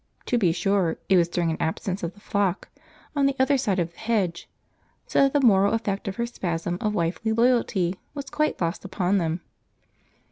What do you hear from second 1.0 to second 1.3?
it was